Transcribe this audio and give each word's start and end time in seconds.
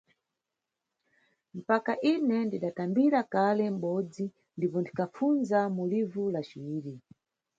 Mpaka 1.59 1.91
ine 2.13 2.37
ndidatambira 2.47 3.19
kale 3.33 3.65
mʼbodzi 3.73 4.25
ndipo 4.57 4.77
ndikhapfunza 4.79 5.59
mu 5.75 5.83
livu 5.91 6.23
la 6.33 6.41
ciwiri. 6.49 6.93